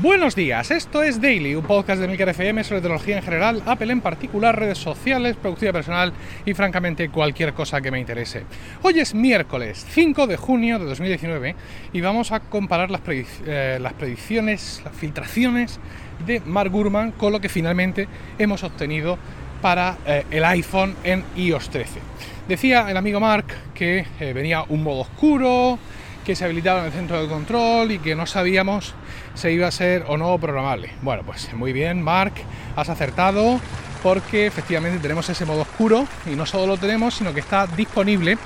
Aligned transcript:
Buenos 0.00 0.36
días, 0.36 0.70
esto 0.70 1.02
es 1.02 1.20
Daily, 1.20 1.56
un 1.56 1.64
podcast 1.64 2.00
de 2.00 2.06
Milker 2.06 2.28
FM 2.28 2.62
sobre 2.62 2.80
tecnología 2.80 3.16
en 3.16 3.22
general, 3.24 3.62
Apple 3.66 3.90
en 3.90 4.00
particular, 4.00 4.56
redes 4.56 4.78
sociales, 4.78 5.34
productividad 5.34 5.72
personal 5.72 6.12
y 6.46 6.54
francamente 6.54 7.08
cualquier 7.08 7.52
cosa 7.52 7.80
que 7.80 7.90
me 7.90 7.98
interese. 7.98 8.44
Hoy 8.82 9.00
es 9.00 9.12
miércoles 9.12 9.84
5 9.90 10.28
de 10.28 10.36
junio 10.36 10.78
de 10.78 10.84
2019 10.84 11.56
y 11.92 12.00
vamos 12.00 12.30
a 12.30 12.38
comparar 12.38 12.92
las, 12.92 13.00
eh, 13.08 13.78
las 13.80 13.92
predicciones, 13.94 14.82
las 14.84 14.94
filtraciones 14.94 15.80
de 16.24 16.42
Mark 16.46 16.70
Gurman 16.70 17.10
con 17.10 17.32
lo 17.32 17.40
que 17.40 17.48
finalmente 17.48 18.06
hemos 18.38 18.62
obtenido 18.62 19.18
para 19.60 19.98
eh, 20.06 20.24
el 20.30 20.44
iPhone 20.44 20.94
en 21.02 21.24
iOS 21.34 21.70
13. 21.70 21.98
Decía 22.46 22.88
el 22.88 22.96
amigo 22.96 23.18
Mark 23.18 23.46
que 23.74 24.06
eh, 24.20 24.32
venía 24.32 24.64
un 24.68 24.82
modo 24.84 25.00
oscuro, 25.00 25.78
que 26.28 26.36
se 26.36 26.44
habilitaba 26.44 26.80
en 26.80 26.84
el 26.84 26.92
centro 26.92 27.22
de 27.22 27.26
control 27.26 27.90
y 27.90 28.00
que 28.00 28.14
no 28.14 28.26
sabíamos 28.26 28.92
si 29.32 29.48
iba 29.48 29.66
a 29.66 29.70
ser 29.70 30.04
o 30.08 30.18
no 30.18 30.36
programable. 30.36 30.90
Bueno, 31.00 31.22
pues 31.24 31.50
muy 31.54 31.72
bien, 31.72 32.02
Mark, 32.02 32.34
has 32.76 32.90
acertado 32.90 33.58
porque 34.02 34.46
efectivamente 34.46 34.98
tenemos 34.98 35.26
ese 35.30 35.46
modo 35.46 35.62
oscuro 35.62 36.06
y 36.30 36.36
no 36.36 36.44
solo 36.44 36.66
lo 36.66 36.76
tenemos, 36.76 37.14
sino 37.14 37.32
que 37.32 37.40
está 37.40 37.66
disponible 37.66 38.36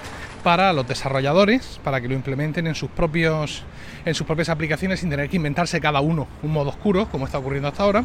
para 0.45 0.73
los 0.73 0.87
desarrolladores, 0.87 1.81
para 1.83 2.01
que 2.01 2.07
lo 2.07 2.15
implementen 2.15 2.69
en 2.69 2.77
sus 2.77 2.89
propios 2.89 3.65
en 4.05 4.15
sus 4.15 4.29
propias 4.29 4.49
aplicaciones 4.49 5.01
sin 5.01 5.11
tener 5.11 5.29
que 5.29 5.35
inventarse 5.35 5.81
cada 5.81 6.01
uno 6.01 6.29
un 6.45 6.53
modo 6.53 6.69
oscuro, 6.69 7.09
como 7.09 7.27
está 7.27 7.39
ocurriendo 7.39 7.67
hasta 7.67 7.83
ahora. 7.83 8.05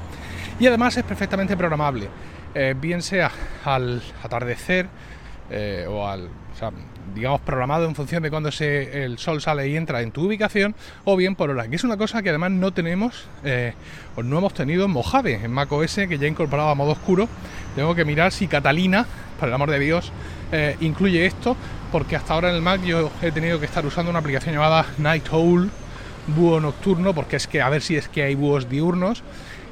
Y 0.60 0.66
además 0.66 0.98
es 0.98 1.04
perfectamente 1.04 1.56
programable, 1.56 2.08
eh, 2.56 2.74
bien 2.76 3.04
sea 3.04 3.30
al 3.64 4.02
atardecer 4.24 4.88
eh, 5.52 5.86
o 5.88 6.08
al 6.08 6.30
digamos, 7.14 7.42
programado 7.42 7.86
en 7.86 7.96
función 7.96 8.24
de 8.24 8.30
cuando 8.30 8.52
se, 8.52 9.04
el 9.04 9.18
sol 9.18 9.42
sale 9.42 9.68
y 9.68 9.76
entra 9.76 10.02
en 10.02 10.12
tu 10.12 10.26
ubicación, 10.26 10.76
o 11.04 11.16
bien 11.16 11.36
por 11.36 11.50
hora, 11.50 11.68
que 11.68 11.76
es 11.76 11.84
una 11.84 11.98
cosa 11.98 12.22
que 12.22 12.30
además 12.30 12.52
no 12.52 12.72
tenemos 12.72 13.26
eh, 13.44 13.74
o 14.16 14.24
no 14.24 14.38
hemos 14.38 14.54
tenido 14.54 14.86
en 14.86 14.92
Mojave, 14.92 15.40
en 15.44 15.52
macOS, 15.52 15.96
que 15.96 16.18
ya 16.18 16.28
incorporaba 16.28 16.76
modo 16.76 16.92
oscuro. 16.92 17.28
Tengo 17.76 17.96
que 17.96 18.06
mirar 18.06 18.32
si 18.32 18.48
Catalina, 18.48 19.06
por 19.40 19.50
el 19.50 19.54
amor 19.54 19.72
de 19.72 19.80
Dios, 19.80 20.12
eh, 20.52 20.76
incluye 20.80 21.26
esto, 21.26 21.56
porque 21.92 22.16
hasta 22.16 22.34
ahora 22.34 22.50
en 22.50 22.56
el 22.56 22.62
Mac 22.62 22.84
yo 22.84 23.12
he 23.22 23.32
tenido 23.32 23.60
que 23.60 23.66
estar 23.66 23.86
usando 23.86 24.10
una 24.10 24.20
aplicación 24.20 24.54
llamada 24.54 24.86
Night 24.98 25.28
Owl, 25.32 25.70
búho 26.28 26.60
nocturno, 26.60 27.14
porque 27.14 27.38
es 27.38 27.48
que 27.48 27.62
a 27.62 27.70
ver 27.70 27.82
si 27.82 27.96
es 27.96 28.10
que 28.10 28.24
hay 28.24 28.36
búhos 28.36 28.70
diurnos 28.70 29.24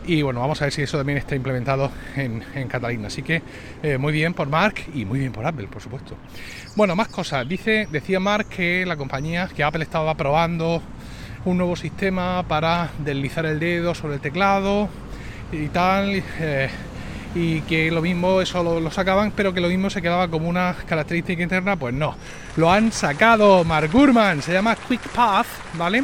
y 0.08 0.22
bueno, 0.22 0.40
vamos 0.40 0.62
a 0.62 0.66
ver 0.66 0.74
si 0.74 0.82
eso 0.82 0.98
también 0.98 1.18
está 1.18 1.36
implementado 1.36 1.92
en, 2.16 2.44
Catalina. 2.68 3.08
Así 3.08 3.22
que 3.22 3.42
eh, 3.84 3.98
muy 3.98 4.14
bien 4.14 4.34
por 4.34 4.48
Mark 4.48 4.76
y 4.94 5.06
muy 5.06 5.20
bien 5.20 5.32
por 5.32 5.46
Apple, 5.46 5.68
por 5.68 5.82
supuesto. 5.82 6.16
Bueno, 6.76 6.96
más 6.96 7.08
cosas. 7.08 7.48
Dice, 7.48 7.88
decía 7.92 8.20
Mark 8.20 8.48
que 8.48 8.86
la 8.86 8.98
compañía, 8.98 9.50
que 9.56 9.64
Apple 9.64 9.84
estaba 9.84 10.16
probando 10.16 10.82
un 11.46 11.58
nuevo 11.58 11.76
sistema 11.76 12.44
para 12.48 12.90
deslizar 13.00 13.46
el 13.46 13.60
dedo 13.60 13.94
sobre 13.94 14.16
el 14.16 14.22
teclado 14.22 14.90
y 15.52 15.68
tal. 15.68 16.24
Eh, 16.40 16.70
y 17.36 17.60
que 17.62 17.92
lo 17.92 18.02
mismo 18.02 18.42
eso 18.42 18.64
lo, 18.80 18.92
sacaban, 18.92 19.32
pero 19.36 19.54
que 19.54 19.60
lo 19.60 19.68
mismo 19.68 19.90
se 19.90 20.02
quedaba 20.02 20.30
como 20.30 20.48
una 20.48 20.74
característica 20.88 21.44
interna, 21.44 21.76
pues 21.76 21.94
no. 21.94 22.16
Lo 22.56 22.72
han 22.72 22.94
sacado 22.94 23.66
Mark 23.66 23.92
Gurman, 23.92 24.42
se 24.42 24.54
llama 24.54 24.76
Quick 24.76 25.10
Path, 25.10 25.48
¿vale? 25.74 26.04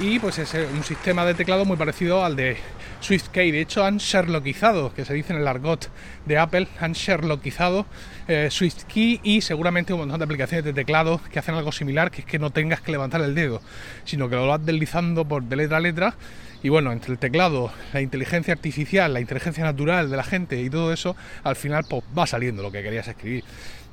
Y 0.00 0.18
pues 0.18 0.38
es 0.38 0.54
un 0.74 0.82
sistema 0.82 1.26
de 1.26 1.34
teclado 1.34 1.66
muy 1.66 1.76
parecido 1.76 2.24
al 2.24 2.34
de 2.34 2.56
SwiftKey. 3.02 3.50
De 3.50 3.60
hecho, 3.60 3.84
han 3.84 3.98
Sherlockizado, 3.98 4.94
que 4.94 5.04
se 5.04 5.14
dice 5.14 5.32
en 5.32 5.40
el 5.40 5.48
argot 5.48 5.90
de 6.24 6.38
Apple, 6.38 6.68
han 6.80 6.92
Sherlockizado 6.92 7.86
eh, 8.28 8.48
SwiftKey 8.50 9.20
y 9.22 9.40
seguramente 9.40 9.92
un 9.92 10.00
montón 10.00 10.18
de 10.18 10.24
aplicaciones 10.24 10.64
de 10.64 10.72
teclado 10.72 11.20
que 11.30 11.38
hacen 11.38 11.54
algo 11.54 11.72
similar, 11.72 12.10
que 12.10 12.20
es 12.22 12.26
que 12.26 12.38
no 12.38 12.50
tengas 12.50 12.80
que 12.80 12.92
levantar 12.92 13.20
el 13.20 13.34
dedo, 13.34 13.60
sino 14.04 14.28
que 14.28 14.36
lo 14.36 14.46
vas 14.46 14.64
deslizando 14.64 15.26
por 15.26 15.42
de 15.42 15.56
letra 15.56 15.76
a 15.78 15.80
letra. 15.80 16.14
Y 16.62 16.68
bueno, 16.68 16.92
entre 16.92 17.12
el 17.12 17.18
teclado, 17.18 17.72
la 17.92 18.00
inteligencia 18.00 18.54
artificial, 18.54 19.12
la 19.12 19.20
inteligencia 19.20 19.64
natural 19.64 20.08
de 20.08 20.16
la 20.16 20.22
gente 20.22 20.62
y 20.62 20.70
todo 20.70 20.92
eso, 20.92 21.16
al 21.42 21.56
final 21.56 21.84
pues, 21.88 22.04
va 22.16 22.26
saliendo 22.26 22.62
lo 22.62 22.70
que 22.70 22.84
querías 22.84 23.08
escribir 23.08 23.42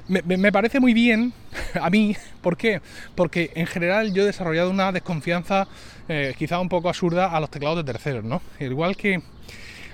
me, 0.09 0.51
parece 0.51 0.79
muy 0.79 0.93
bien 0.93 1.33
a 1.81 1.89
mí. 1.89 2.15
¿Por 2.41 2.57
qué? 2.57 2.81
Porque 3.15 3.51
en 3.55 3.67
general 3.67 4.13
yo 4.13 4.23
he 4.23 4.25
desarrollado 4.25 4.69
una 4.69 4.91
desconfianza 4.91 5.67
eh, 6.07 6.33
quizá 6.37 6.59
un 6.59 6.69
poco 6.69 6.89
absurda 6.89 7.27
a 7.27 7.39
los 7.39 7.49
teclados 7.49 7.77
de 7.77 7.83
terceros, 7.83 8.23
¿no? 8.23 8.41
Igual 8.59 8.97
que, 8.97 9.21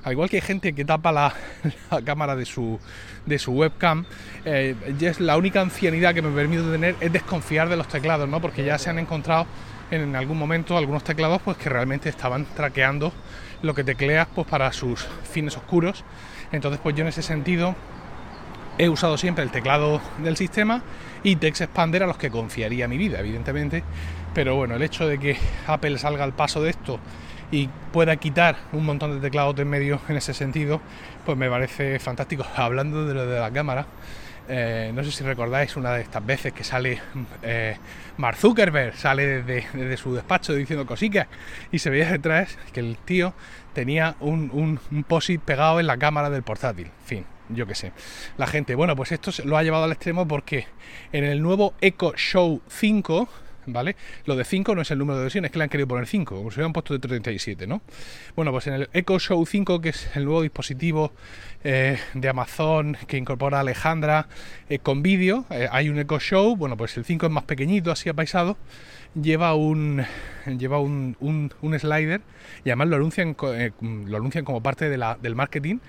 al 0.03 0.14
igual 0.14 0.30
que 0.30 0.38
hay 0.38 0.42
gente 0.42 0.74
que 0.74 0.86
tapa 0.86 1.12
la, 1.12 1.34
cámara 2.06 2.36
de 2.36 2.46
su, 2.46 2.80
de 3.26 3.38
su 3.38 3.52
webcam, 3.52 4.06
eh, 4.46 4.76
es 5.00 5.20
la 5.20 5.38
única 5.38 5.62
ancianidad 5.62 6.14
que 6.14 6.22
me 6.22 6.34
permito 6.34 6.72
tener 6.72 6.96
es 7.02 7.12
desconfiar 7.12 7.68
de 7.68 7.76
los 7.76 7.88
teclados, 7.88 8.30
¿no? 8.30 8.40
Porque 8.40 8.64
ya 8.64 8.78
se 8.78 8.90
han 8.90 9.00
encontrado 9.00 9.46
en 9.92 10.16
algún 10.16 10.38
momento 10.38 10.78
algunos 10.78 11.03
teclados 11.03 11.42
pues 11.44 11.58
que 11.58 11.70
realmente 11.70 12.09
estaban 12.09 12.46
traqueando 12.56 13.14
lo 13.62 13.74
que 13.74 13.84
tecleas 13.84 14.28
pues 14.34 14.47
para 14.47 14.72
sus 14.72 15.06
fines 15.30 15.58
oscuros. 15.58 16.03
Entonces 16.52 16.80
pues 16.82 16.96
yo 16.96 17.02
en 17.02 17.09
ese 17.09 17.22
sentido 17.22 17.76
He 18.78 18.90
usado 18.90 19.18
siempre 19.18 19.41
el 19.44 19.52
teclado 19.52 20.02
del 20.18 20.36
sistema 20.36 20.81
y 21.24 21.38
Text 21.38 21.62
Expander 21.62 22.03
a 22.03 22.08
los 22.08 22.18
que 22.18 22.30
confiaría 22.30 22.90
mi 22.90 22.97
vida, 22.97 23.19
evidentemente. 23.19 23.84
Pero 24.34 24.56
bueno, 24.56 24.75
el 24.75 24.81
hecho 24.81 25.08
de 25.08 25.18
que 25.18 25.38
Apple 25.66 25.97
salga 25.97 26.25
al 26.25 26.34
paso 26.34 26.62
de 26.62 26.72
esto 26.72 27.00
y 27.52 27.69
pueda 27.94 28.18
quitar 28.18 28.58
un 28.74 28.85
montón 28.85 29.14
de 29.14 29.22
teclados 29.22 29.56
de 29.56 29.62
en 29.62 29.69
medio 29.69 30.02
en 30.09 30.18
ese 30.18 30.34
sentido, 30.34 30.81
pues 31.25 31.38
me 31.38 31.50
parece 31.50 32.00
fantástico. 32.00 32.46
Hablando 32.58 33.06
de 33.06 33.14
lo 33.14 33.25
de 33.25 33.40
la 33.40 33.50
cámara, 33.50 33.85
eh, 34.50 34.91
no 34.94 35.06
sé 35.06 35.12
si 35.12 35.24
recordáis 35.24 35.78
una 35.78 35.94
de 35.94 36.02
estas 36.02 36.25
veces 36.25 36.52
que 36.52 36.66
sale 36.66 37.02
eh, 37.44 37.78
Mark 38.18 38.35
Zuckerberg, 38.35 38.94
sale 38.97 39.41
desde, 39.41 39.96
su 39.96 40.14
despacho 40.14 40.53
diciendo 40.53 40.85
cositas 40.85 41.28
y 41.72 41.80
se 41.80 41.90
veía 41.90 42.12
detrás 42.12 42.58
que 42.74 42.81
el 42.81 42.97
tío 42.97 43.34
tenía 43.74 44.18
un, 44.19 44.50
un, 44.52 44.81
un 44.91 45.03
POSIT 45.06 45.40
pegado 45.40 45.80
en 45.80 45.88
la 45.88 45.96
cámara 45.96 46.30
del 46.30 46.44
portátil. 46.44 46.91
Fin, 47.06 47.25
yo 47.50 47.66
qué 47.66 47.76
sé. 47.76 47.92
La 48.38 48.48
gente, 48.48 48.76
bueno, 48.76 48.96
pues 48.96 49.12
esto 49.12 49.32
lo 49.44 49.58
ha 49.58 49.64
llevado 49.64 49.86
al 49.86 49.92
extremo 49.92 50.28
porque 50.28 50.68
en 51.12 51.24
el 51.24 51.42
nuevo 51.42 51.74
Echo 51.82 52.14
Show 52.16 52.62
5, 52.68 53.28
¿vale? 53.68 53.96
Lo 54.26 54.36
de 54.36 54.44
5 54.44 54.76
no 54.76 54.82
es 54.82 54.92
el 54.92 55.00
número 55.00 55.18
de 55.18 55.24
versiones, 55.24 55.50
es 55.50 55.52
que 55.52 55.58
le 55.60 55.64
han 55.64 55.70
querido 55.70 55.88
poner 55.88 56.08
5, 56.08 56.36
como 56.36 56.52
si 56.52 56.56
hubieran 56.56 56.74
puesto 56.74 56.94
de 56.94 57.00
37, 57.00 57.68
¿no? 57.68 57.82
Bueno, 58.36 58.52
pues 58.52 58.68
en 58.68 58.74
el 58.74 58.90
Echo 58.94 59.20
Show 59.20 59.46
5, 59.46 59.82
que 59.82 59.90
es 59.90 60.10
el 60.16 60.26
nuevo 60.26 60.42
dispositivo 60.42 61.12
eh, 61.64 61.98
de 62.14 62.30
Amazon 62.30 62.98
que 63.08 63.18
incorpora 63.18 63.60
Alejandra 63.60 64.28
eh, 64.70 64.80
con 64.80 65.02
vídeo, 65.02 65.46
eh, 65.50 65.68
hay 65.72 65.90
un 65.90 66.00
Echo 66.00 66.20
Show, 66.20 66.56
bueno, 66.56 66.78
pues 66.78 66.98
el 66.98 67.06
5 67.06 67.26
es 67.26 67.32
más 67.32 67.44
pequeñito, 67.44 67.92
así 67.92 68.10
apaisado, 68.10 68.58
lleva 69.20 69.56
un 69.56 70.04
lleva 70.46 70.80
un, 70.80 71.16
un, 71.20 71.80
slider 71.80 72.22
y 72.64 72.70
además 72.70 72.90
lo 72.90 72.98
anuncian, 72.98 73.36
lo 73.40 74.18
anuncian 74.18 74.46
como 74.46 74.62
parte 74.62 74.90
del 74.90 75.36
marketing 75.36 75.80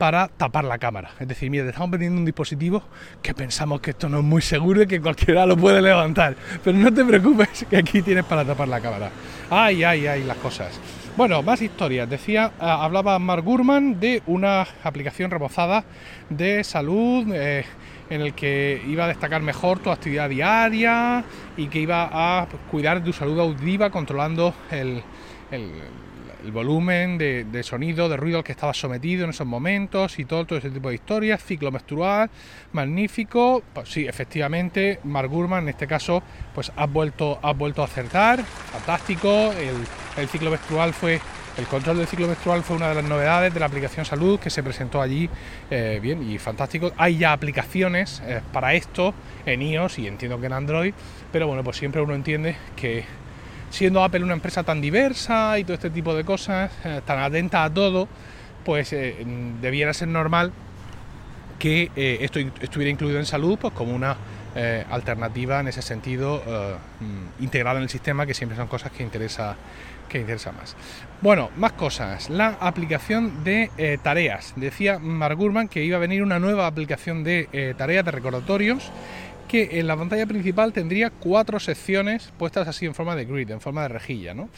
para 0.00 0.28
tapar 0.28 0.64
la 0.64 0.78
cámara. 0.78 1.10
Es 1.20 1.28
decir, 1.28 1.50
mira, 1.50 1.64
te 1.64 1.68
estamos 1.68 1.90
vendiendo 1.90 2.18
un 2.18 2.24
dispositivo 2.24 2.82
que 3.20 3.34
pensamos 3.34 3.82
que 3.82 3.90
esto 3.90 4.08
no 4.08 4.20
es 4.20 4.24
muy 4.24 4.40
seguro 4.40 4.80
y 4.80 4.86
que 4.86 4.98
cualquiera 4.98 5.44
lo 5.44 5.58
puede 5.58 5.82
levantar. 5.82 6.36
Pero 6.64 6.78
no 6.78 6.90
te 6.90 7.04
preocupes 7.04 7.66
que 7.68 7.76
aquí 7.76 8.00
tienes 8.00 8.24
para 8.24 8.42
tapar 8.42 8.66
la 8.68 8.80
cámara. 8.80 9.10
Ay, 9.50 9.84
ay, 9.84 10.06
ay, 10.06 10.24
las 10.24 10.38
cosas. 10.38 10.80
Bueno, 11.18 11.42
más 11.42 11.60
historias. 11.60 12.08
Decía, 12.08 12.50
ah, 12.58 12.82
hablaba 12.82 13.18
Mark 13.18 13.44
Gurman 13.44 14.00
de 14.00 14.22
una 14.26 14.66
aplicación 14.82 15.30
remozada 15.30 15.84
de 16.30 16.64
salud 16.64 17.26
eh, 17.34 17.66
en 18.08 18.22
el 18.22 18.32
que 18.32 18.82
iba 18.88 19.04
a 19.04 19.08
destacar 19.08 19.42
mejor 19.42 19.80
tu 19.80 19.90
actividad 19.90 20.30
diaria 20.30 21.22
y 21.58 21.66
que 21.66 21.78
iba 21.78 22.08
a 22.10 22.46
cuidar 22.70 23.04
tu 23.04 23.12
salud 23.12 23.38
auditiva 23.38 23.90
controlando 23.90 24.54
el 24.70 25.02
volumen 26.52 27.18
de, 27.18 27.62
sonido, 27.62 28.08
de 28.08 28.16
ruido 28.16 28.38
al 28.38 28.44
que 28.44 28.52
estaba 28.52 28.74
sometido 28.74 29.24
en 29.24 29.30
esos 29.30 29.46
momentos 29.46 30.18
y 30.18 30.24
todo, 30.24 30.44
todo 30.46 30.58
ese 30.58 30.70
tipo 30.70 30.88
de 30.88 30.96
historias, 30.96 31.42
ciclo 31.44 31.70
menstrual, 31.70 32.30
magnífico, 32.72 33.62
pues 33.72 33.88
sí, 33.88 34.06
efectivamente, 34.06 35.00
Mark 35.04 35.28
Gurman 35.28 35.64
en 35.64 35.70
este 35.70 35.86
caso, 35.86 36.22
pues 36.54 36.72
ha 36.76 36.86
vuelto, 36.86 37.38
ha 37.42 37.52
vuelto 37.52 37.82
a 37.82 37.86
acertar, 37.86 38.42
fantástico, 38.44 39.52
el, 39.52 40.28
ciclo 40.28 40.50
menstrual 40.50 40.92
fue 40.92 41.20
el 41.56 41.66
control 41.66 41.98
del 41.98 42.06
ciclo 42.06 42.26
menstrual 42.26 42.62
fue 42.62 42.76
una 42.76 42.88
de 42.88 42.94
las 42.94 43.04
novedades 43.04 43.52
de 43.52 43.60
la 43.60 43.66
aplicación 43.66 44.06
salud 44.06 44.38
que 44.38 44.50
se 44.50 44.62
presentó 44.62 45.02
allí, 45.02 45.28
eh, 45.70 45.98
bien 46.00 46.30
y 46.30 46.38
fantástico. 46.38 46.92
Hay 46.96 47.18
ya 47.18 47.32
aplicaciones 47.32 48.22
eh, 48.24 48.40
para 48.52 48.72
esto 48.74 49.12
en 49.44 49.60
iOS 49.60 49.98
y 49.98 50.06
entiendo 50.06 50.40
que 50.40 50.46
en 50.46 50.52
Android, 50.52 50.94
pero 51.32 51.48
bueno, 51.48 51.64
pues 51.64 51.76
siempre 51.76 52.00
uno 52.00 52.14
entiende 52.14 52.56
que 52.76 53.04
siendo 53.70 54.02
Apple 54.02 54.22
una 54.22 54.34
empresa 54.34 54.62
tan 54.62 54.80
diversa 54.80 55.58
y 55.58 55.64
todo 55.64 55.74
este 55.74 55.90
tipo 55.90 56.14
de 56.14 56.24
cosas, 56.24 56.70
eh, 56.84 57.00
tan 57.06 57.20
atenta 57.20 57.64
a 57.64 57.72
todo, 57.72 58.08
pues 58.64 58.92
eh, 58.92 59.24
debiera 59.62 59.94
ser 59.94 60.08
normal 60.08 60.52
que 61.58 61.90
eh, 61.96 62.18
esto 62.20 62.40
estuviera 62.60 62.90
incluido 62.90 63.18
en 63.18 63.26
salud 63.26 63.58
pues 63.58 63.72
como 63.72 63.94
una 63.94 64.16
alternativa 64.90 65.60
en 65.60 65.68
ese 65.68 65.80
sentido 65.80 66.42
mm, 66.98 67.42
integrada 67.42 67.76
en 67.76 67.84
el 67.84 67.88
sistema, 67.88 68.26
que 68.26 68.34
siempre 68.34 68.56
son 68.56 68.66
cosas 68.66 68.90
que 68.90 69.04
interesa, 69.04 69.54
que 70.08 70.18
interesa 70.18 70.50
más. 70.50 70.74
Bueno, 71.22 71.50
más 71.56 71.70
cosas. 71.74 72.28
La 72.28 72.56
aplicación 72.58 73.44
de 73.44 73.70
tareas. 74.02 74.54
Decía 74.56 74.98
Mark 74.98 75.36
Gurman 75.36 75.68
que 75.68 75.84
iba 75.84 75.98
a 75.98 76.00
venir 76.00 76.24
una 76.24 76.40
nueva 76.40 76.66
aplicación 76.66 77.22
de 77.22 77.76
tareas 77.78 78.04
de 78.04 78.10
recordatorios 78.10 78.90
que 79.50 79.80
en 79.80 79.88
la 79.88 79.96
pantalla 79.96 80.26
principal 80.26 80.72
tendría 80.72 81.10
cuatro 81.10 81.58
secciones 81.58 82.32
puestas 82.38 82.68
así 82.68 82.86
en 82.86 82.94
forma 82.94 83.16
de 83.16 83.24
grid, 83.24 83.50
en 83.50 83.60
forma 83.60 83.82
de 83.82 83.88
rejilla, 83.88 84.32
¿no? 84.32 84.48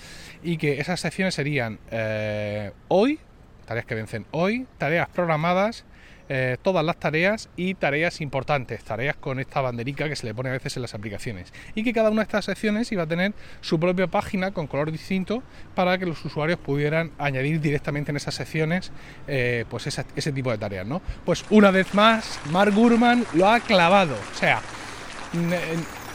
Y 0.43 0.59
que 0.59 0.81
esas 0.81 1.01
secciones 1.01 1.35
serían 1.35 1.79
eh, 1.91 2.73
hoy, 2.89 3.19
tareas 3.65 3.87
que 3.87 3.95
vencen 3.95 4.27
hoy, 4.33 4.67
tareas 4.77 5.09
programadas, 5.09 5.87
eh, 6.29 6.59
todas 6.61 6.85
las 6.85 6.99
tareas 6.99 7.49
y 7.57 7.73
tareas 7.73 8.21
importantes, 8.21 8.85
tareas 8.85 9.17
con 9.17 9.41
esta 9.41 9.63
banderica 9.63 10.11
que 10.11 10.17
se 10.17 10.27
le 10.27 10.35
pone 10.35 10.51
a 10.51 10.53
veces 10.53 10.77
en 10.77 10.83
las 10.83 10.93
aplicaciones. 10.93 11.55
Y 11.75 11.85
que 11.85 11.95
cada 11.95 12.11
una 12.11 12.21
de 12.21 12.25
estas 12.25 12.45
secciones 12.45 12.93
iba 12.93 13.05
a 13.05 13.07
tener 13.07 13.33
su 13.63 13.81
propia 13.81 14.09
página 14.09 14.51
con 14.51 14.67
color 14.67 14.93
distinto 14.93 15.43
para 15.75 15.97
que 15.97 16.05
los 16.05 16.23
usuarios 16.23 16.59
pudieran 16.59 17.13
añadir 17.17 17.63
directamente 17.63 18.11
en 18.11 18.19
esas 18.19 18.35
secciones 18.35 18.93
eh, 19.27 19.65
pues 19.71 19.87
ese 19.87 20.33
tipo 20.33 20.51
de 20.51 20.59
tareas. 20.59 20.87
¿no? 20.87 21.01
Pues 21.25 21.47
una 21.49 21.71
vez 21.71 21.95
más, 21.95 22.39
Mark 22.51 22.75
Gurman 22.75 23.25
lo 23.33 23.49
ha 23.49 23.59
clavado. 23.61 24.17
O 24.33 24.35
sea, 24.35 24.61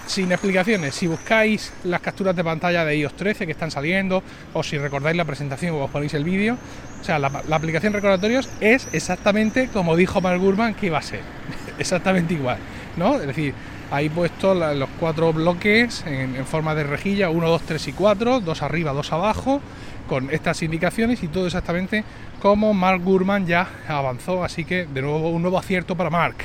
sin 0.07 0.31
explicaciones. 0.31 0.95
Si 0.95 1.07
buscáis 1.07 1.73
las 1.83 2.01
capturas 2.01 2.35
de 2.35 2.43
pantalla 2.43 2.85
de 2.85 2.97
iOS 2.97 3.15
13 3.15 3.45
que 3.45 3.51
están 3.51 3.71
saliendo, 3.71 4.23
o 4.53 4.63
si 4.63 4.77
recordáis 4.77 5.17
la 5.17 5.25
presentación 5.25 5.75
o 5.75 5.83
os 5.83 5.91
ponéis 5.91 6.13
el 6.13 6.23
vídeo, 6.23 6.57
o 6.99 7.03
sea, 7.03 7.19
la, 7.19 7.27
aplicación 7.27 7.93
recordatorios 7.93 8.49
es 8.59 8.87
exactamente 8.93 9.67
como 9.67 9.95
dijo 9.95 10.21
Mark 10.21 10.39
Gurman 10.39 10.73
que 10.73 10.87
iba 10.87 10.97
a 10.97 11.01
ser. 11.01 11.21
exactamente 11.77 12.33
igual, 12.33 12.57
¿no? 12.95 13.15
Es 13.15 13.27
decir, 13.27 13.53
ahí 13.91 14.09
puesto 14.09 14.53
los 14.53 14.89
cuatro 14.99 15.31
bloques 15.33 16.03
en, 16.05 16.45
forma 16.45 16.73
de 16.73 16.83
rejilla, 16.83 17.29
1, 17.29 17.47
2, 17.47 17.61
3 17.63 17.87
y 17.87 17.93
4, 17.93 18.39
dos 18.39 18.61
arriba, 18.61 18.93
dos 18.93 19.11
abajo, 19.11 19.61
con 20.07 20.31
estas 20.31 20.61
indicaciones 20.63 21.21
y 21.23 21.27
todo 21.27 21.45
exactamente 21.45 22.03
como 22.41 22.73
Mark 22.73 23.01
Gurman 23.03 23.45
ya 23.45 23.67
avanzó. 23.87 24.43
Así 24.43 24.65
que, 24.65 24.85
de 24.85 25.01
nuevo, 25.01 25.29
un 25.29 25.41
nuevo 25.41 25.57
acierto 25.57 25.95
para 25.95 26.09
Mark. 26.09 26.35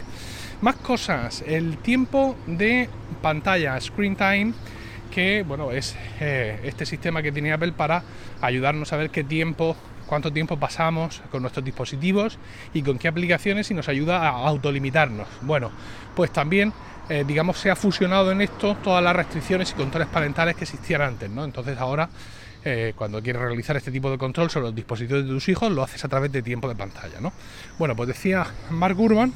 Más 0.62 0.76
cosas, 0.76 1.43
el 1.44 1.79
tiempo 1.79 2.37
de 2.47 2.88
pantalla, 3.20 3.81
screen 3.81 4.14
time, 4.14 4.53
que 5.11 5.43
bueno, 5.43 5.73
es 5.73 5.97
eh, 6.20 6.61
este 6.62 6.87
sistema 6.87 7.20
que 7.20 7.32
tiene 7.32 7.53
Apple 7.53 7.73
para 7.73 8.05
ayudarnos 8.41 8.93
a 8.93 8.97
ver 8.97 9.11
qué 9.11 9.25
tiempo, 9.25 9.76
cuánto 10.06 10.32
tiempo 10.32 10.56
pasamos 10.56 11.20
con 11.32 11.43
nuestros 11.43 11.64
dispositivos 11.64 12.38
y 12.73 12.82
con 12.82 12.97
qué 12.97 13.09
aplicaciones 13.09 13.73
y 13.73 13.75
nos 13.75 13.88
ayuda 13.88 14.19
a 14.19 14.29
autolimitarnos. 14.29 15.26
Bueno, 15.41 15.73
pues 16.14 16.32
también 16.32 16.73
eh, 17.09 17.25
digamos 17.26 17.59
se 17.59 17.69
ha 17.69 17.75
fusionado 17.75 18.31
en 18.31 18.41
esto 18.41 18.76
todas 18.85 19.03
las 19.03 19.17
restricciones 19.17 19.73
y 19.73 19.75
controles 19.75 20.06
parentales 20.11 20.55
que 20.55 20.62
existían 20.62 21.03
antes, 21.03 21.29
¿no? 21.29 21.44
Entonces 21.44 21.76
ahora 21.76 22.09
eh, 22.64 22.93
cuando 22.94 23.20
quieres 23.20 23.43
realizar 23.43 23.76
este 23.76 23.91
tipo 23.91 24.12
de 24.12 24.17
control 24.17 24.49
sobre 24.49 24.67
los 24.67 24.76
dispositivos 24.76 25.25
de 25.25 25.29
tus 25.29 25.49
hijos, 25.49 25.73
lo 25.73 25.82
haces 25.82 26.05
a 26.05 26.09
través 26.09 26.31
de 26.31 26.41
tiempo 26.41 26.69
de 26.69 26.76
pantalla. 26.76 27.20
¿no? 27.20 27.32
Bueno, 27.81 27.97
pues 27.97 28.06
decía 28.06 28.47
Mark 28.70 29.00
Urban 29.00 29.32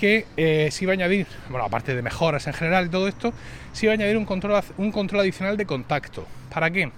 que 0.00 0.24
eh, 0.38 0.70
se 0.72 0.84
iba 0.84 0.92
a 0.92 0.94
añadir, 0.94 1.26
bueno, 1.50 1.66
aparte 1.66 1.94
de 1.94 2.00
mejoras 2.00 2.46
en 2.46 2.54
general 2.54 2.86
y 2.86 2.88
todo 2.88 3.06
esto, 3.06 3.34
se 3.74 3.84
iba 3.84 3.92
a 3.92 3.96
añadir 3.96 4.16
un 4.16 4.24
control, 4.24 4.62
un 4.78 4.90
control 4.90 5.20
adicional 5.20 5.58
de 5.58 5.66
contacto. 5.66 6.26
¿Para 6.48 6.70
qué? 6.70 6.90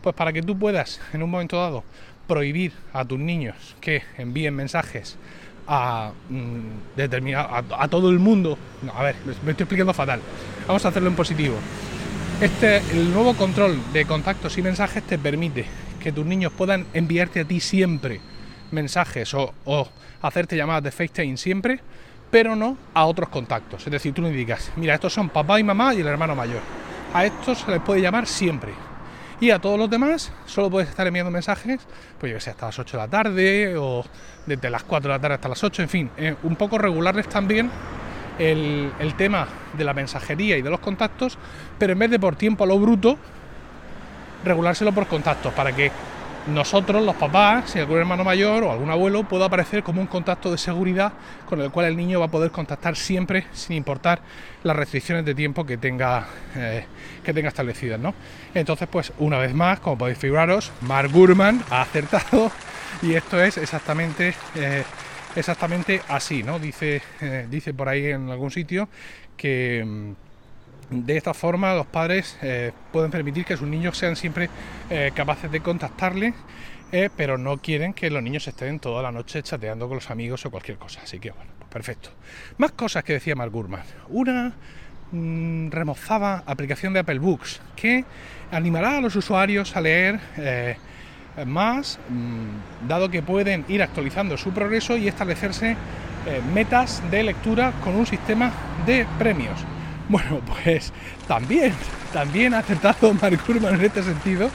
Pues 0.00 0.14
para 0.14 0.32
que 0.32 0.40
tú 0.40 0.56
puedas, 0.56 1.00
en 1.12 1.24
un 1.24 1.30
momento 1.30 1.60
dado, 1.60 1.82
prohibir 2.28 2.72
a 2.92 3.04
tus 3.04 3.18
niños 3.18 3.56
que 3.80 4.04
envíen 4.18 4.54
mensajes 4.54 5.16
a, 5.66 6.12
mm, 6.28 7.00
a, 7.72 7.88
todo 7.88 8.10
el 8.10 8.20
mundo. 8.20 8.56
a 8.94 9.02
ver, 9.02 9.16
me 9.24 9.50
estoy 9.50 9.64
explicando 9.64 9.92
fatal. 9.92 10.20
Vamos 10.68 10.84
a 10.84 10.90
hacerlo 10.90 11.08
en 11.08 11.16
positivo. 11.16 11.56
Este, 12.40 12.76
el 12.92 13.12
nuevo 13.12 13.34
control 13.34 13.80
de 13.92 14.04
contactos 14.04 14.56
y 14.58 14.62
mensajes 14.62 15.02
te 15.02 15.18
permite 15.18 15.66
que 16.00 16.12
tus 16.12 16.24
niños 16.24 16.52
puedan 16.52 16.86
enviarte 16.94 17.40
a 17.40 17.44
ti 17.44 17.58
siempre 17.58 18.20
mensajes 18.70 19.34
o, 19.34 19.52
o 19.64 19.88
hacerte 20.22 20.56
llamadas 20.56 20.84
de 20.84 20.92
FaceTime 20.92 21.36
siempre 21.36 21.80
pero 22.34 22.56
no 22.56 22.76
a 22.94 23.04
otros 23.04 23.28
contactos. 23.28 23.86
Es 23.86 23.92
decir, 23.92 24.12
tú 24.12 24.20
le 24.20 24.28
indicas, 24.28 24.72
mira, 24.74 24.94
estos 24.94 25.12
son 25.12 25.28
papá 25.28 25.60
y 25.60 25.62
mamá 25.62 25.94
y 25.94 26.00
el 26.00 26.08
hermano 26.08 26.34
mayor. 26.34 26.62
A 27.12 27.24
estos 27.24 27.58
se 27.58 27.70
les 27.70 27.80
puede 27.80 28.00
llamar 28.00 28.26
siempre. 28.26 28.72
Y 29.38 29.52
a 29.52 29.60
todos 29.60 29.78
los 29.78 29.88
demás 29.88 30.32
solo 30.44 30.68
puedes 30.68 30.88
estar 30.88 31.06
enviando 31.06 31.30
mensajes, 31.30 31.78
pues 32.18 32.32
yo 32.32 32.38
que 32.38 32.40
sé, 32.40 32.50
hasta 32.50 32.66
las 32.66 32.76
8 32.76 32.96
de 32.96 33.02
la 33.04 33.08
tarde 33.08 33.76
o 33.76 34.04
desde 34.46 34.68
las 34.68 34.82
4 34.82 35.12
de 35.12 35.16
la 35.16 35.20
tarde 35.20 35.34
hasta 35.36 35.48
las 35.48 35.62
8, 35.62 35.82
en 35.82 35.88
fin, 35.88 36.10
eh, 36.16 36.34
un 36.42 36.56
poco 36.56 36.76
regularles 36.76 37.28
también 37.28 37.70
el, 38.40 38.90
el, 38.98 39.14
tema 39.14 39.46
de 39.78 39.84
la 39.84 39.94
mensajería 39.94 40.56
y 40.56 40.62
de 40.62 40.70
los 40.70 40.80
contactos, 40.80 41.38
pero 41.78 41.92
en 41.92 42.00
vez 42.00 42.10
de 42.10 42.18
por 42.18 42.34
tiempo 42.34 42.64
a 42.64 42.66
lo 42.66 42.80
bruto, 42.80 43.16
regulárselo 44.44 44.90
por 44.90 45.06
contactos, 45.06 45.54
para 45.54 45.70
que 45.70 45.92
nosotros, 46.46 47.02
los 47.02 47.16
papás, 47.16 47.70
si 47.70 47.78
algún 47.78 47.98
hermano 47.98 48.22
mayor 48.22 48.64
o 48.64 48.72
algún 48.72 48.90
abuelo, 48.90 49.24
pueda 49.24 49.46
aparecer 49.46 49.82
como 49.82 50.00
un 50.00 50.06
contacto 50.06 50.50
de 50.50 50.58
seguridad 50.58 51.12
con 51.46 51.60
el 51.60 51.70
cual 51.70 51.86
el 51.86 51.96
niño 51.96 52.20
va 52.20 52.26
a 52.26 52.30
poder 52.30 52.50
contactar 52.50 52.96
siempre, 52.96 53.46
sin 53.52 53.76
importar 53.76 54.20
las 54.62 54.76
restricciones 54.76 55.24
de 55.24 55.34
tiempo 55.34 55.64
que 55.64 55.78
tenga, 55.78 56.26
eh, 56.56 56.84
que 57.22 57.32
tenga 57.32 57.48
establecidas. 57.48 57.98
¿no? 57.98 58.14
Entonces, 58.54 58.88
pues 58.90 59.12
una 59.18 59.38
vez 59.38 59.54
más, 59.54 59.80
como 59.80 59.96
podéis 59.96 60.18
figuraros, 60.18 60.70
Mark 60.82 61.10
Gurman 61.12 61.62
ha 61.70 61.82
acertado 61.82 62.50
y 63.02 63.14
esto 63.14 63.40
es 63.42 63.56
exactamente, 63.56 64.34
eh, 64.54 64.84
exactamente 65.36 66.02
así. 66.08 66.42
¿no? 66.42 66.58
Dice, 66.58 67.00
eh, 67.20 67.46
dice 67.48 67.72
por 67.72 67.88
ahí 67.88 68.06
en 68.06 68.28
algún 68.28 68.50
sitio 68.50 68.88
que 69.36 69.82
mm, 69.84 70.23
de 70.90 71.16
esta 71.16 71.34
forma 71.34 71.74
los 71.74 71.86
padres 71.86 72.38
eh, 72.42 72.72
pueden 72.92 73.10
permitir 73.10 73.44
que 73.44 73.56
sus 73.56 73.68
niños 73.68 73.96
sean 73.96 74.16
siempre 74.16 74.48
eh, 74.90 75.12
capaces 75.14 75.50
de 75.50 75.60
contactarle, 75.60 76.34
eh, 76.92 77.10
pero 77.16 77.38
no 77.38 77.58
quieren 77.58 77.92
que 77.92 78.10
los 78.10 78.22
niños 78.22 78.46
estén 78.46 78.78
toda 78.78 79.02
la 79.02 79.10
noche 79.10 79.42
chateando 79.42 79.88
con 79.88 79.96
los 79.96 80.10
amigos 80.10 80.44
o 80.46 80.50
cualquier 80.50 80.78
cosa. 80.78 81.00
Así 81.02 81.18
que 81.18 81.30
bueno, 81.30 81.50
pues 81.58 81.70
perfecto. 81.70 82.10
Más 82.58 82.72
cosas 82.72 83.04
que 83.04 83.14
decía 83.14 83.34
Mark 83.34 83.50
Gurman. 83.50 83.82
Una 84.08 84.52
mm, 85.12 85.70
remozada 85.70 86.44
aplicación 86.46 86.92
de 86.92 87.00
Apple 87.00 87.18
Books 87.18 87.60
que 87.76 88.04
animará 88.50 88.98
a 88.98 89.00
los 89.00 89.16
usuarios 89.16 89.74
a 89.76 89.80
leer 89.80 90.20
más, 91.46 91.98
mm, 92.08 92.86
dado 92.88 93.08
que 93.10 93.22
pueden 93.22 93.64
ir 93.68 93.82
actualizando 93.82 94.36
su 94.36 94.52
progreso 94.52 94.96
y 94.96 95.08
establecerse 95.08 95.76
metas 96.54 97.02
de 97.10 97.22
lectura 97.22 97.72
con 97.82 97.96
un 97.96 98.06
sistema 98.06 98.50
de 98.86 99.06
premios. 99.18 99.62
Bueno, 100.08 100.40
pues 100.46 100.92
también, 101.26 101.72
también 102.12 102.54
ha 102.54 102.58
acertado 102.58 103.14
Mark 103.22 103.40
en 103.48 103.80
este 103.80 104.02
sentido, 104.02 104.50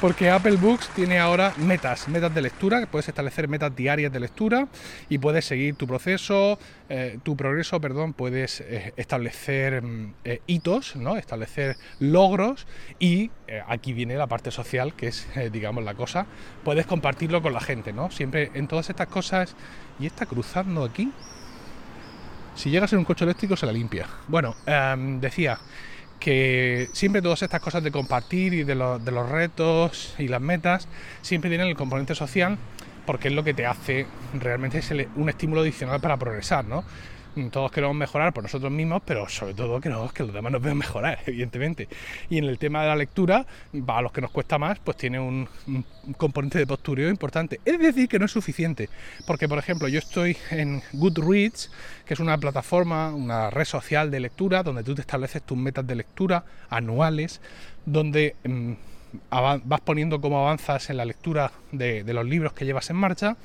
porque 0.00 0.28
Apple 0.28 0.56
Books 0.56 0.88
tiene 0.90 1.20
ahora 1.20 1.54
metas, 1.56 2.08
metas 2.08 2.34
de 2.34 2.42
lectura, 2.42 2.84
puedes 2.90 3.08
establecer 3.08 3.46
metas 3.46 3.74
diarias 3.74 4.12
de 4.12 4.18
lectura 4.18 4.66
y 5.08 5.18
puedes 5.18 5.44
seguir 5.44 5.76
tu 5.76 5.86
proceso, 5.86 6.58
eh, 6.88 7.18
tu 7.22 7.36
progreso, 7.36 7.80
perdón, 7.80 8.12
puedes 8.12 8.60
eh, 8.60 8.92
establecer 8.96 9.82
mm, 9.82 10.14
eh, 10.24 10.42
hitos, 10.48 10.96
¿no? 10.96 11.16
establecer 11.16 11.76
logros 12.00 12.66
y 12.98 13.30
aquí 13.68 13.92
viene 13.92 14.16
la 14.16 14.26
parte 14.26 14.50
social, 14.50 14.94
que 14.94 15.08
es, 15.08 15.26
digamos, 15.52 15.82
la 15.84 15.94
cosa, 15.94 16.26
puedes 16.64 16.86
compartirlo 16.86 17.40
con 17.40 17.54
la 17.54 17.60
gente, 17.60 17.94
¿no? 17.94 18.10
Siempre 18.10 18.50
en 18.52 18.68
todas 18.68 18.90
estas 18.90 19.06
cosas, 19.06 19.56
y 19.98 20.06
está 20.06 20.26
cruzando 20.26 20.84
aquí, 20.84 21.10
si 22.58 22.70
llega 22.70 22.86
a 22.90 22.96
un 22.96 23.04
coche 23.04 23.24
eléctrico 23.24 23.56
se 23.56 23.66
la 23.66 23.72
limpia. 23.72 24.06
Bueno, 24.26 24.56
em, 24.66 25.20
decía 25.20 25.58
que 26.18 26.88
siempre 26.92 27.22
todas 27.22 27.40
estas 27.42 27.60
cosas 27.60 27.84
de 27.84 27.92
compartir 27.92 28.52
y 28.52 28.64
de, 28.64 28.74
de 28.74 29.12
los 29.12 29.28
retos 29.28 30.14
y 30.18 30.26
las 30.26 30.40
metas 30.40 30.88
siempre 31.22 31.48
tienen 31.48 31.68
el 31.68 31.76
componente 31.76 32.16
social 32.16 32.58
porque 33.06 33.28
es 33.28 33.34
lo 33.34 33.44
que 33.44 33.54
te 33.54 33.64
hace 33.64 34.06
realmente 34.34 34.78
es 34.78 34.92
un 35.14 35.28
estímulo 35.28 35.60
adicional 35.60 36.00
para 36.00 36.16
progresar, 36.16 36.64
¿no? 36.64 36.84
Todos 37.50 37.70
queremos 37.70 37.96
mejorar 37.96 38.32
por 38.32 38.42
nosotros 38.42 38.70
mismos, 38.70 39.02
pero 39.04 39.28
sobre 39.28 39.54
todo 39.54 39.80
que 39.80 39.88
los 39.88 40.32
demás 40.32 40.52
nos 40.52 40.62
vean 40.62 40.78
mejorar, 40.78 41.18
evidentemente. 41.26 41.88
Y 42.28 42.38
en 42.38 42.44
el 42.44 42.58
tema 42.58 42.82
de 42.82 42.88
la 42.88 42.96
lectura, 42.96 43.46
a 43.86 44.02
los 44.02 44.12
que 44.12 44.20
nos 44.20 44.30
cuesta 44.30 44.58
más, 44.58 44.78
pues 44.78 44.96
tiene 44.96 45.18
un, 45.20 45.48
componente 46.16 46.58
de 46.58 46.66
postureo 46.66 47.08
importante. 47.08 47.60
Es 47.64 47.78
decir, 47.78 48.08
que 48.08 48.18
no 48.18 48.26
es 48.26 48.32
suficiente, 48.32 48.88
porque 49.26 49.48
por 49.48 49.58
ejemplo 49.58 49.88
yo 49.88 49.98
estoy 49.98 50.36
en 50.50 50.82
Goodreads, 50.92 51.70
que 52.06 52.14
es 52.14 52.20
una 52.20 52.36
plataforma, 52.38 53.14
una 53.14 53.50
red 53.50 53.64
social 53.64 54.10
de 54.10 54.20
lectura, 54.20 54.62
donde 54.62 54.82
tú 54.82 54.94
te 54.94 55.00
estableces 55.00 55.42
tus 55.42 55.56
metas 55.56 55.86
de 55.86 55.94
lectura 55.94 56.44
anuales, 56.70 57.40
donde... 57.86 58.36
Mm, 58.44 58.72
vas 59.30 59.80
poniendo 59.86 60.20
cómo 60.20 60.38
avanzas 60.38 60.90
en 60.90 60.98
la 60.98 61.06
lectura 61.06 61.50
de 61.72 62.12
los 62.12 62.26
libros 62.26 62.52
que 62.52 62.66
llevas 62.66 62.90
en 62.90 62.96
marcha 62.96 63.38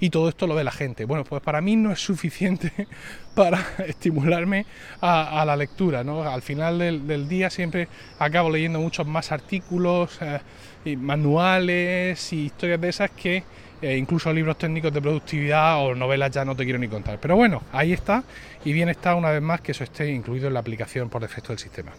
y 0.00 0.10
todo 0.10 0.28
esto 0.28 0.46
lo 0.46 0.54
ve 0.54 0.64
la 0.64 0.72
gente. 0.72 1.04
Bueno, 1.04 1.24
pues 1.24 1.42
para 1.42 1.60
mí 1.60 1.76
no 1.76 1.92
es 1.92 2.00
suficiente 2.00 2.72
para 3.34 3.60
estimularme 3.86 4.66
a, 5.00 5.44
la 5.44 5.56
lectura, 5.56 6.04
¿no? 6.04 6.22
Al 6.22 6.42
final 6.42 6.78
del, 6.78 7.28
día 7.28 7.50
siempre 7.50 7.88
acabo 8.18 8.50
leyendo 8.50 8.80
muchos 8.80 9.06
más 9.06 9.32
artículos, 9.32 10.18
eh, 10.20 10.40
y 10.86 10.96
manuales 10.96 12.32
y 12.32 12.46
historias 12.46 12.80
de 12.80 12.88
esas 12.88 13.10
que 13.10 13.42
eh, 13.82 13.96
incluso 13.96 14.32
libros 14.32 14.56
técnicos 14.56 14.92
de 14.92 15.02
productividad 15.02 15.84
o 15.84 15.94
novelas 15.94 16.30
ya 16.30 16.44
no 16.44 16.56
te 16.56 16.64
quiero 16.64 16.78
ni 16.78 16.88
contar. 16.88 17.18
Pero 17.20 17.36
bueno, 17.36 17.62
ahí 17.72 17.92
está 17.92 18.24
y 18.64 18.72
bien 18.72 18.88
está 18.88 19.14
una 19.14 19.30
vez 19.30 19.42
más 19.42 19.60
que 19.60 19.72
eso 19.72 19.84
esté 19.84 20.10
incluido 20.10 20.48
en 20.48 20.54
la 20.54 20.60
aplicación 20.60 21.10
por 21.10 21.20
defecto 21.20 21.48
del 21.48 21.58
sistema. 21.58 21.92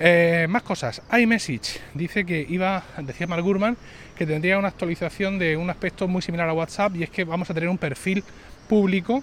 Eh, 0.00 0.46
más 0.48 0.62
cosas, 0.62 1.02
iMessage 1.16 1.80
dice 1.94 2.24
que 2.24 2.44
iba, 2.48 2.82
decía 2.98 3.28
Mark 3.28 3.44
Gurman, 3.44 3.76
que 4.16 4.26
tendría 4.26 4.58
una 4.58 4.68
actualización 4.68 5.38
de 5.38 5.56
un 5.56 5.70
aspecto 5.70 6.08
muy 6.08 6.22
similar 6.22 6.48
a 6.48 6.52
WhatsApp 6.52 6.96
y 6.96 7.02
es 7.02 7.10
que 7.10 7.24
vamos 7.24 7.50
a 7.50 7.54
tener 7.54 7.68
un 7.68 7.78
perfil 7.78 8.22
público 8.68 9.22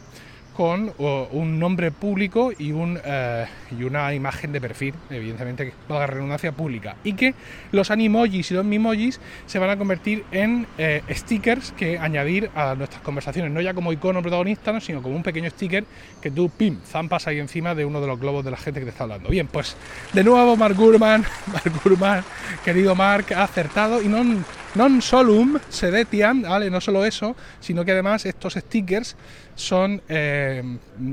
con 0.56 0.94
un 1.00 1.60
nombre 1.60 1.92
público 1.92 2.52
y, 2.58 2.72
un, 2.72 3.00
eh, 3.04 3.46
y 3.78 3.84
una 3.84 4.14
imagen 4.14 4.52
de 4.52 4.60
perfil, 4.60 4.94
evidentemente 5.10 5.66
que 5.66 5.74
valga 5.88 6.08
redundancia 6.08 6.52
pública, 6.52 6.98
y 7.04 7.14
que 7.14 7.34
los 7.72 7.90
animojis 7.90 8.52
y 8.52 8.54
los 8.54 8.66
mimojis 8.66 9.20
se 9.46 9.60
van 9.60 9.70
a 9.70 9.78
convertir 9.78 10.26
en 10.32 10.68
eh, 10.78 11.02
stickers 11.10 11.72
que 11.72 11.98
añadir 11.98 12.50
a 12.54 12.76
nuestras 12.76 13.02
conversaciones, 13.02 13.52
no 13.52 13.62
ya 13.62 13.74
como 13.74 13.94
icono 13.94 14.22
protagonista, 14.22 14.80
sino 14.82 15.02
como 15.02 15.16
un 15.16 15.24
pequeño 15.24 15.50
sticker 15.50 15.86
que 16.22 16.32
tú, 16.32 16.50
pim, 16.50 16.80
zampas 16.86 17.28
ahí 17.28 17.40
encima 17.40 17.74
de 17.74 17.86
uno 17.86 18.02
de 18.02 18.08
los 18.08 18.20
globos 18.20 18.44
de 18.44 18.52
la 18.52 18.58
gente 18.58 18.82
que 18.82 18.86
te 18.86 18.92
está 18.92 19.06
hablando. 19.06 19.30
Bien, 19.30 19.48
pues 19.48 19.76
de 20.12 20.24
nuevo 20.24 20.58
Mark 20.58 20.76
Gurman, 20.76 21.24
Mark 21.48 21.72
Gurman, 21.84 22.24
querido 22.66 22.94
Mark, 22.94 23.34
ha 23.34 23.44
acertado 23.44 24.02
y 24.02 24.08
no 24.10 24.44
non 24.76 25.04
solum 25.04 25.60
sedetiam, 25.68 26.44
¿vale? 26.44 26.72
No 26.72 26.80
solo 26.80 27.04
eso, 27.04 27.36
sino 27.60 27.84
que 27.84 27.92
además 27.92 28.26
estos 28.26 28.54
stickers 28.56 29.16
son 29.56 30.02
eh, 30.08 30.64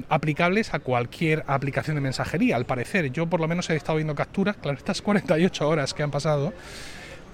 aplicables 0.08 0.74
a 0.74 0.78
cualquier 0.78 1.44
aplicación 1.46 1.96
de 1.96 2.00
mensajería, 2.00 2.56
al 2.56 2.66
parecer. 2.66 3.10
Yo 3.10 3.26
por 3.26 3.40
lo 3.40 3.48
menos 3.48 3.68
he 3.70 3.76
estado 3.76 3.96
viendo 3.96 4.14
capturas, 4.14 4.56
claro, 4.56 4.78
estas 4.78 5.02
48 5.02 5.68
horas 5.68 5.92
que 5.92 6.02
han 6.02 6.10
pasado, 6.10 6.52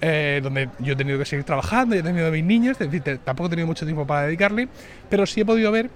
eh, 0.01 0.39
donde 0.41 0.69
yo 0.79 0.93
he 0.93 0.95
tenido 0.95 1.19
que 1.19 1.25
seguir 1.25 1.45
trabajando, 1.45 1.95
he 1.95 2.03
tenido 2.03 2.31
mis 2.31 2.43
niños, 2.43 2.77
es 2.79 2.91
decir, 2.91 3.19
tampoco 3.23 3.47
he 3.47 3.49
tenido 3.51 3.67
mucho 3.67 3.85
tiempo 3.85 4.05
para 4.05 4.25
dedicarle, 4.25 4.67
pero 5.09 5.25
sí 5.25 5.41
he 5.41 5.45
podido 5.45 5.71
ver 5.71 5.89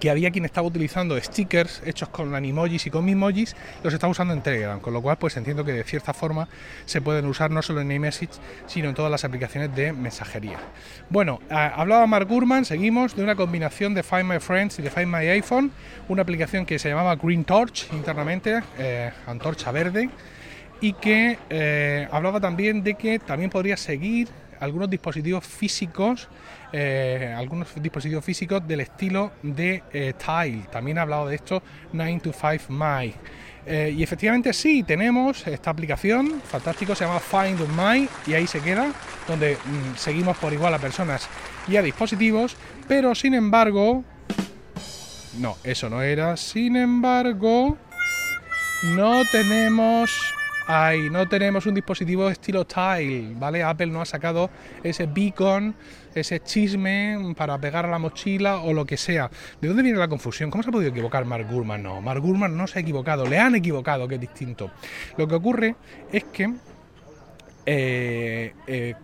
que 0.00 0.10
había 0.10 0.30
quien 0.30 0.44
estaba 0.46 0.66
utilizando 0.66 1.20
stickers 1.20 1.82
hechos 1.84 2.08
con 2.08 2.34
animojis 2.34 2.86
y 2.86 2.90
con 2.90 3.04
mimojis, 3.04 3.54
los 3.84 3.92
estaba 3.94 4.10
usando 4.10 4.34
en 4.34 4.40
Telegram, 4.40 4.80
con 4.80 4.94
lo 4.94 5.02
cual 5.02 5.18
pues 5.18 5.36
entiendo 5.36 5.64
que 5.64 5.72
de 5.72 5.84
cierta 5.84 6.14
forma 6.14 6.48
se 6.86 7.00
pueden 7.00 7.26
usar 7.26 7.50
no 7.50 7.62
solo 7.62 7.82
en 7.82 7.92
iMessage, 7.92 8.32
sino 8.66 8.88
en 8.88 8.94
todas 8.94 9.10
las 9.10 9.24
aplicaciones 9.24 9.74
de 9.76 9.92
mensajería. 9.92 10.58
Bueno, 11.10 11.40
hablaba 11.50 12.06
Mark 12.06 12.26
Gurman, 12.26 12.64
seguimos, 12.64 13.14
de 13.14 13.22
una 13.22 13.36
combinación 13.36 13.94
de 13.94 14.02
Find 14.02 14.24
My 14.24 14.40
Friends 14.40 14.78
y 14.78 14.82
de 14.82 14.90
Find 14.90 15.08
My 15.08 15.26
iPhone, 15.28 15.70
una 16.08 16.22
aplicación 16.22 16.64
que 16.64 16.78
se 16.78 16.88
llamaba 16.88 17.14
Green 17.16 17.44
Torch 17.44 17.92
internamente, 17.92 18.62
eh, 18.78 19.12
antorcha 19.26 19.70
verde, 19.70 20.08
y 20.80 20.94
que 20.94 21.38
eh, 21.50 22.08
hablaba 22.10 22.40
también 22.40 22.82
de 22.82 22.94
que 22.94 23.18
también 23.18 23.50
podría 23.50 23.76
seguir 23.76 24.28
algunos 24.60 24.88
dispositivos 24.88 25.44
físicos, 25.44 26.28
eh, 26.72 27.34
algunos 27.36 27.68
dispositivos 27.76 28.24
físicos 28.24 28.66
del 28.66 28.80
estilo 28.80 29.32
de 29.42 29.82
eh, 29.92 30.14
Tile. 30.18 30.64
También 30.70 30.98
ha 30.98 31.02
hablado 31.02 31.28
de 31.28 31.34
esto 31.36 31.62
9 31.92 32.20
to 32.22 32.32
5 32.32 32.72
My. 32.72 33.12
Eh, 33.66 33.94
y 33.96 34.02
efectivamente 34.02 34.52
sí, 34.52 34.82
tenemos 34.82 35.46
esta 35.46 35.70
aplicación, 35.70 36.40
fantástico, 36.40 36.94
se 36.94 37.04
llama 37.04 37.20
Find 37.20 37.60
My 37.76 38.08
y 38.26 38.34
ahí 38.34 38.46
se 38.46 38.60
queda, 38.60 38.92
donde 39.28 39.54
mm, 39.54 39.96
seguimos 39.96 40.36
por 40.38 40.52
igual 40.52 40.72
a 40.74 40.78
personas 40.78 41.28
y 41.68 41.76
a 41.76 41.82
dispositivos, 41.82 42.56
pero 42.88 43.14
sin 43.14 43.34
embargo, 43.34 44.02
no, 45.38 45.56
eso 45.62 45.90
no 45.90 46.02
era, 46.02 46.36
sin 46.36 46.76
embargo, 46.76 47.76
no 48.82 49.24
tenemos 49.30 50.34
No 51.10 51.28
tenemos 51.28 51.66
un 51.66 51.74
dispositivo 51.74 52.30
estilo 52.30 52.64
Tile, 52.64 53.34
¿vale? 53.34 53.62
Apple 53.62 53.88
no 53.88 54.00
ha 54.00 54.04
sacado 54.04 54.50
ese 54.84 55.06
beacon, 55.06 55.74
ese 56.14 56.40
chisme 56.40 57.34
para 57.36 57.58
pegar 57.58 57.86
a 57.86 57.90
la 57.90 57.98
mochila 57.98 58.60
o 58.60 58.72
lo 58.72 58.84
que 58.84 58.96
sea. 58.96 59.30
¿De 59.60 59.68
dónde 59.68 59.82
viene 59.82 59.98
la 59.98 60.08
confusión? 60.08 60.50
¿Cómo 60.50 60.62
se 60.62 60.68
ha 60.68 60.72
podido 60.72 60.90
equivocar 60.90 61.24
Mark 61.24 61.46
Gurman? 61.50 61.82
No, 61.82 62.00
Mark 62.00 62.20
Gurman 62.20 62.56
no 62.56 62.66
se 62.66 62.78
ha 62.78 62.82
equivocado, 62.82 63.26
le 63.26 63.38
han 63.38 63.56
equivocado, 63.56 64.06
que 64.06 64.14
es 64.14 64.20
distinto. 64.20 64.70
Lo 65.16 65.26
que 65.26 65.34
ocurre 65.34 65.74
es 66.12 66.24
que 66.24 66.54
eh, 67.66 68.54
eh, 68.66 68.94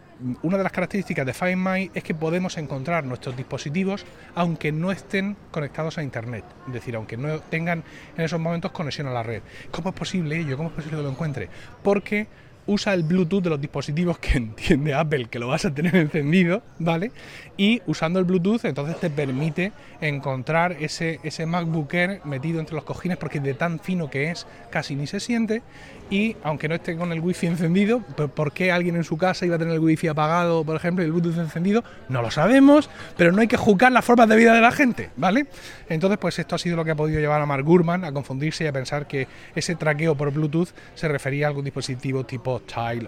una 0.42 0.56
de 0.56 0.62
las 0.62 0.72
características 0.72 1.26
de 1.26 1.34
Find 1.34 1.56
My 1.56 1.90
es 1.94 2.02
que 2.02 2.14
podemos 2.14 2.56
encontrar 2.56 3.04
nuestros 3.04 3.36
dispositivos 3.36 4.04
aunque 4.34 4.72
no 4.72 4.92
estén 4.92 5.36
conectados 5.50 5.98
a 5.98 6.02
Internet, 6.02 6.44
es 6.66 6.72
decir, 6.72 6.96
aunque 6.96 7.16
no 7.16 7.40
tengan 7.40 7.84
en 8.16 8.24
esos 8.24 8.40
momentos 8.40 8.72
conexión 8.72 9.06
a 9.08 9.12
la 9.12 9.22
red. 9.22 9.42
¿Cómo 9.70 9.90
es 9.90 9.94
posible 9.94 10.38
ello? 10.38 10.56
¿Cómo 10.56 10.70
es 10.70 10.74
posible 10.74 10.96
que 10.98 11.02
lo 11.02 11.10
encuentre? 11.10 11.48
Porque 11.82 12.26
usa 12.66 12.94
el 12.94 13.02
Bluetooth 13.02 13.42
de 13.42 13.50
los 13.50 13.60
dispositivos 13.60 14.18
que 14.18 14.32
entiende 14.38 14.94
Apple 14.94 15.26
que 15.26 15.38
lo 15.38 15.48
vas 15.48 15.64
a 15.64 15.74
tener 15.74 15.96
encendido, 15.96 16.62
¿vale? 16.78 17.12
Y 17.56 17.82
usando 17.86 18.18
el 18.18 18.24
Bluetooth 18.24 18.64
entonces 18.64 18.98
te 19.00 19.10
permite 19.10 19.72
encontrar 20.00 20.76
ese, 20.80 21.20
ese 21.22 21.46
MacBook 21.46 21.92
Air 21.94 22.20
metido 22.24 22.60
entre 22.60 22.74
los 22.74 22.84
cojines 22.84 23.16
porque 23.16 23.40
de 23.40 23.54
tan 23.54 23.80
fino 23.80 24.10
que 24.10 24.30
es 24.30 24.46
casi 24.70 24.94
ni 24.94 25.06
se 25.06 25.20
siente 25.20 25.62
y 26.10 26.36
aunque 26.44 26.68
no 26.68 26.74
esté 26.76 26.96
con 26.96 27.12
el 27.12 27.20
wifi 27.20 27.46
encendido, 27.46 28.00
¿por 28.00 28.52
qué 28.52 28.70
alguien 28.70 28.94
en 28.94 29.02
su 29.02 29.16
casa 29.16 29.44
iba 29.44 29.56
a 29.56 29.58
tener 29.58 29.74
el 29.74 29.80
wifi 29.80 30.06
apagado, 30.06 30.64
por 30.64 30.76
ejemplo, 30.76 31.02
y 31.02 31.06
el 31.06 31.12
Bluetooth 31.12 31.38
encendido? 31.38 31.82
No 32.08 32.22
lo 32.22 32.30
sabemos, 32.30 32.88
pero 33.16 33.32
no 33.32 33.40
hay 33.40 33.48
que 33.48 33.56
juzgar 33.56 33.90
las 33.90 34.04
formas 34.04 34.28
de 34.28 34.36
vida 34.36 34.54
de 34.54 34.60
la 34.60 34.70
gente, 34.70 35.10
¿vale? 35.16 35.46
Entonces 35.88 36.18
pues 36.18 36.38
esto 36.38 36.54
ha 36.54 36.58
sido 36.58 36.76
lo 36.76 36.84
que 36.84 36.92
ha 36.92 36.96
podido 36.96 37.20
llevar 37.20 37.40
a 37.40 37.46
Mark 37.46 37.64
Gurman 37.64 38.04
a 38.04 38.12
confundirse 38.12 38.64
y 38.64 38.66
a 38.68 38.72
pensar 38.72 39.08
que 39.08 39.26
ese 39.54 39.74
traqueo 39.74 40.14
por 40.14 40.32
Bluetooth 40.32 40.68
se 40.94 41.08
refería 41.08 41.46
a 41.46 41.48
algún 41.48 41.64
dispositivo 41.64 42.24
tipo 42.24 42.55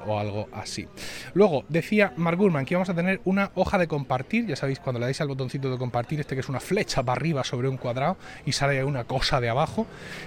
O 0.06 0.18
algo 0.18 0.48
así. 0.52 0.86
Luego, 1.34 1.64
decía 1.68 2.12
Mark 2.16 2.38
Gurman 2.38 2.64
que 2.64 2.74
íbamos 2.74 2.88
a 2.88 2.94
tener 2.94 3.20
una 3.24 3.50
hoja 3.54 3.78
de 3.78 3.86
compartir, 3.86 4.46
ya 4.46 4.56
sabéis, 4.56 4.80
cuando 4.80 4.98
le 4.98 5.06
dais 5.06 5.20
al 5.20 5.28
botoncito 5.28 5.70
de 5.70 5.78
compartir, 5.78 6.20
este 6.20 6.34
que 6.34 6.40
es 6.40 6.48
una 6.48 6.60
flecha 6.60 7.02
para 7.02 7.18
arriba 7.18 7.44
sobre 7.44 7.68
un 7.68 7.76
cuadrado 7.76 8.16
y 8.46 8.52
sale 8.52 8.82
una 8.84 9.04
cosa 9.04 9.40
de 9.40 9.48
abajo, 9.48 9.86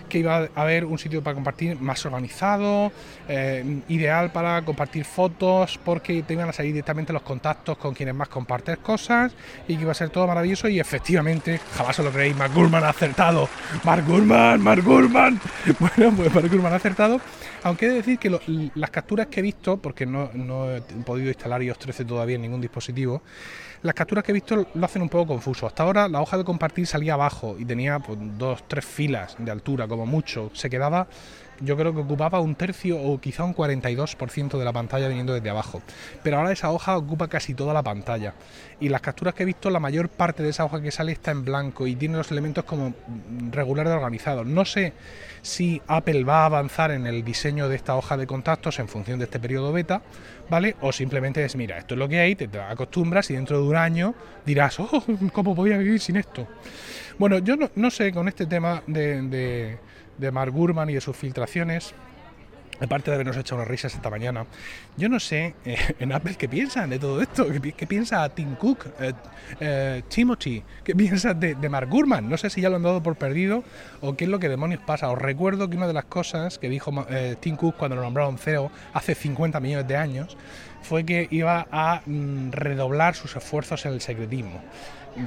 que 0.10 0.20
iba 0.20 0.50
a 0.56 0.62
haber 0.62 0.86
un 0.86 0.98
sitio 0.98 1.24
para 1.24 1.36
compartir 1.36 1.80
más 1.80 2.06
organizado, 2.06 2.92
eh, 3.28 3.82
ideal 3.90 4.32
para 4.32 4.62
compartir 4.64 5.06
fotos, 5.06 5.80
porque 5.84 6.24
te 6.24 6.34
iban 6.34 6.50
a 6.50 6.54
salir 6.54 6.74
directamente 6.74 7.14
los 7.14 7.22
contactos 7.22 7.78
con 7.78 7.94
quienes 7.94 8.16
más 8.16 8.30
compartes 8.30 8.78
cosas 8.78 9.34
y 9.68 9.76
que 9.76 9.82
iba 9.82 9.92
a 9.92 9.96
ser 9.96 10.10
todo 10.10 10.28
maravilloso 10.28 10.68
y 10.68 10.80
efectivamente, 10.80 11.60
jamás 11.76 11.98
os 12.00 12.06
lo 12.06 12.12
creéis, 12.12 12.36
Mark 12.36 12.54
Gurman 12.54 12.84
ha 12.84 12.90
acertado. 12.90 13.50
Mark 13.84 14.06
Gurman, 14.06 14.62
Mark 14.62 14.84
Gurman. 14.84 15.40
Bueno, 15.80 16.14
pues 16.16 16.34
Mark 16.34 16.50
Gurman 16.50 16.74
ha 16.74 16.76
acertado 16.76 17.20
aunque 17.64 17.86
he 17.86 17.90
de 17.90 17.96
decir 17.96 18.18
que 18.18 18.30
las 18.76 18.90
capturas 18.90 19.11
que 19.28 19.40
he 19.40 19.44
visto, 19.44 19.78
porque 19.78 20.06
no, 20.06 20.30
he 20.72 20.82
podido 21.06 21.30
instalar 21.30 21.62
iOS 21.62 21.80
13 21.80 22.06
todavía 22.06 22.36
en 22.36 22.42
ningún 22.42 22.62
dispositivo, 22.62 23.22
las 23.84 23.94
capturas 23.94 24.24
que 24.24 24.32
he 24.32 24.34
visto 24.34 24.68
lo 24.74 24.86
hacen 24.86 25.02
un 25.02 25.10
poco 25.10 25.28
confuso. 25.28 25.68
Hasta 25.68 25.84
ahora 25.84 26.08
la 26.08 26.22
hoja 26.22 26.38
de 26.38 26.44
compartir 26.44 26.86
salía 26.88 27.14
abajo 27.14 27.56
y 27.60 27.66
tenía 27.66 28.00
pues, 28.00 28.18
dos, 28.38 28.68
tres 28.68 28.86
filas 28.86 29.36
de 29.40 29.52
altura, 29.52 29.88
como 29.88 30.06
mucho. 30.06 30.52
Se 30.54 30.70
quedaba 30.70 31.08
yo 31.62 31.78
creo 31.78 31.94
que 31.94 32.02
ocupaba 32.02 32.40
un 32.40 32.56
tercio 32.56 33.00
o 33.00 33.20
quizá 33.20 33.44
un 33.44 33.56
42% 33.56 34.58
de 34.58 34.66
la 34.66 34.74
pantalla 34.74 35.08
viniendo 35.08 35.34
desde 35.34 35.50
abajo. 35.50 35.82
Pero 36.24 36.38
ahora 36.38 36.52
esa 36.52 36.72
hoja 36.72 36.98
ocupa 36.98 37.28
casi 37.28 37.54
toda 37.54 37.74
la 37.74 37.84
pantalla. 37.84 38.34
Y 38.80 38.90
las 38.90 39.02
capturas 39.02 39.34
que 39.34 39.44
he 39.44 39.46
visto, 39.46 39.70
la 39.70 39.80
mayor 39.80 40.10
parte 40.10 40.44
de 40.44 40.50
esa 40.50 40.66
hoja 40.66 40.82
que 40.82 40.92
sale 40.92 41.12
está 41.12 41.32
en 41.32 41.46
blanco 41.46 41.88
y 41.88 41.96
tiene 41.96 42.18
los 42.18 42.32
elementos 42.32 42.64
como 42.64 42.94
regulares 43.52 43.94
organizados. 43.94 44.46
No 44.46 44.66
sé 44.66 44.94
si 45.42 45.82
Apple 45.88 46.24
va 46.24 46.44
a 46.44 46.46
avanzar 46.46 46.92
en 46.92 47.08
el 47.08 47.24
diseño 47.24 47.70
de 47.70 47.76
esta 47.76 47.96
hoja 47.96 48.18
de 48.18 48.28
contactos 48.28 48.80
en 48.80 48.88
función 48.88 49.20
de 49.20 49.26
este 49.26 49.40
periodo 49.40 49.72
beta, 49.72 50.02
¿vale? 50.50 50.76
O 50.82 50.92
simplemente 50.92 51.44
es, 51.44 51.56
mira, 51.56 51.78
esto 51.78 51.96
es 51.96 52.00
lo 52.00 52.10
que 52.10 52.20
hay, 52.20 52.36
te 52.36 52.50
acostumbras 52.60 53.30
y 53.30 53.36
dentro 53.36 53.62
de 53.62 53.68
un 53.68 53.76
año 53.76 54.16
dirás, 54.46 54.80
oh, 54.80 55.04
¿cómo 55.34 55.56
podía 55.56 55.78
vivir 55.78 56.00
sin 56.00 56.18
esto? 56.18 56.48
Bueno, 57.18 57.40
yo 57.40 57.56
no, 57.76 57.92
sé 57.92 58.12
con 58.12 58.28
este 58.28 58.46
tema 58.46 58.82
de 58.88 59.78
de 60.11 60.11
Mark 60.30 60.52
Gurman 60.52 60.90
y 60.90 60.94
de 60.94 61.02
sus 61.02 61.18
filtraciones, 61.18 61.96
aparte 62.82 63.12
de 63.12 63.16
habernos 63.16 63.38
hecho 63.38 63.56
unas 63.56 63.68
risas 63.68 63.94
esta 63.94 64.10
mañana, 64.10 64.46
yo 64.98 65.08
no 65.08 65.20
sé 65.20 65.56
eh, 65.66 65.78
en 66.00 66.12
Apple 66.12 66.36
qué 66.38 66.50
piensan 66.50 66.90
de 66.90 67.00
todo 67.00 67.22
esto, 67.22 67.48
qué, 67.48 67.88
piensa 67.88 68.28
Tim 68.30 68.56
Cook, 68.56 68.88
eh, 69.00 69.14
eh, 69.60 70.04
Timothy, 70.10 70.64
qué 70.84 70.96
piensa 70.96 71.34
de, 71.34 71.56
Mark 71.70 71.90
Gurman. 71.90 72.30
No 72.30 72.38
sé 72.38 72.50
si 72.50 72.62
ya 72.62 72.70
lo 72.70 72.76
han 72.76 72.84
dado 72.84 73.02
por 73.02 73.16
perdido 73.16 73.64
o 74.02 74.16
qué 74.16 74.26
es 74.26 74.30
lo 74.30 74.40
que 74.40 74.50
demonios 74.50 74.82
pasa. 74.82 75.10
Os 75.10 75.18
recuerdo 75.18 75.70
que 75.70 75.78
una 75.78 75.88
de 75.88 75.94
las 75.94 76.06
cosas 76.06 76.58
que 76.58 76.70
dijo 76.70 76.92
Tim 77.40 77.56
Cook 77.56 77.76
cuando 77.78 77.96
lo 77.96 78.02
nombraron 78.02 78.38
CEO 78.38 78.72
hace 78.94 79.16
50 79.16 79.60
millones 79.60 79.88
de 79.88 79.96
años 79.96 80.38
fue 80.82 81.06
que 81.06 81.28
iba 81.30 81.68
a 81.72 82.02
mm, 82.06 82.52
redoblar 82.52 83.16
sus 83.16 83.36
esfuerzos 83.36 83.86
en 83.86 83.94
el 83.94 84.02
secretismo 84.02 84.62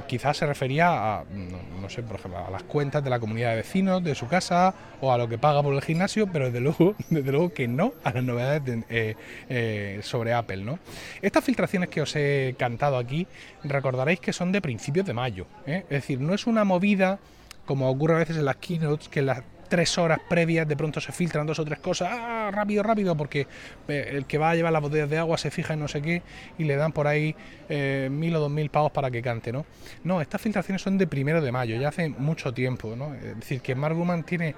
quizás 0.07 0.37
se 0.37 0.45
refería 0.45 1.19
a, 1.19 1.23
no, 1.23 1.89
sé, 1.89 2.03
por 2.03 2.17
ejemplo, 2.17 2.45
a 2.45 2.49
las 2.49 2.63
cuentas 2.63 3.03
de 3.03 3.09
la 3.09 3.19
comunidad 3.19 3.51
de 3.51 3.57
vecinos 3.57 4.03
de 4.03 4.15
su 4.15 4.27
casa 4.27 4.73
o 5.01 5.11
a 5.11 5.17
lo 5.17 5.27
que 5.27 5.37
paga 5.37 5.61
por 5.61 5.73
el 5.73 5.81
gimnasio, 5.81 6.27
pero 6.27 6.45
desde 6.45 6.59
luego, 6.59 6.95
desde 7.09 7.31
luego 7.31 7.53
que 7.53 7.67
no 7.67 7.93
a 8.03 8.11
las 8.11 8.23
novedades 8.23 8.83
eh, 8.89 9.15
eh, 9.49 9.99
sobre 10.03 10.33
Apple, 10.33 10.57
¿no? 10.57 10.79
Estas 11.21 11.43
filtraciones 11.43 11.89
que 11.89 12.01
os 12.01 12.15
he 12.15 12.55
cantado 12.57 12.97
aquí, 12.97 13.27
recordaréis 13.63 14.19
que 14.19 14.33
son 14.33 14.51
de 14.51 14.61
principios 14.61 15.05
de 15.05 15.13
mayo, 15.13 15.47
¿eh? 15.65 15.83
es 15.83 15.89
decir, 15.89 16.19
no 16.19 16.33
es 16.33 16.47
una 16.47 16.63
movida 16.63 17.19
como 17.65 17.89
ocurre 17.89 18.15
a 18.15 18.19
veces 18.19 18.37
en 18.37 18.45
las 18.45 18.57
keynotes, 18.57 19.09
que 19.09 19.21
las 19.21 19.41
tres 19.67 19.97
horas 19.97 20.19
previas 20.29 20.67
de 20.67 20.75
pronto 20.75 21.01
se 21.01 21.11
filtran 21.11 21.45
dos 21.45 21.59
o 21.59 21.65
tres 21.65 21.79
cosas, 21.79 22.09
¡ah, 22.11 22.51
rápido, 22.51 22.83
rápido! 22.83 23.15
Porque 23.15 23.47
eh, 23.87 24.09
el 24.11 24.25
que 24.25 24.37
va 24.37 24.51
a 24.51 24.55
llevar 24.55 24.71
las 24.71 24.81
botellas 24.81 25.09
de 25.09 25.17
agua 25.17 25.37
se 25.37 25.51
fija 25.51 25.73
en 25.73 25.79
no 25.79 25.87
sé 25.87 26.01
qué 26.01 26.21
y 26.57 26.63
le 26.63 26.75
dan 26.75 26.91
por 26.91 27.07
ahí 27.07 27.35
eh, 27.69 28.09
mil 28.11 28.35
o 28.35 28.39
dos 28.39 28.51
mil 28.51 28.69
pavos 28.69 28.91
para 28.91 29.11
que 29.11 29.21
cante, 29.21 29.51
¿no? 29.51 29.65
No, 30.03 30.21
estas 30.21 30.41
filtraciones 30.41 30.81
son 30.81 30.97
de 30.97 31.07
primero 31.07 31.41
de 31.41 31.51
mayo, 31.51 31.79
ya 31.79 31.89
hace 31.89 32.09
mucho 32.09 32.53
tiempo, 32.53 32.95
¿no? 32.95 33.13
Es 33.15 33.39
decir, 33.39 33.61
que 33.61 33.75
Mark 33.75 33.95
Gurman 33.95 34.23
tiene 34.23 34.55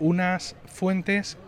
unas 0.00 0.56
fuentes 0.66 1.38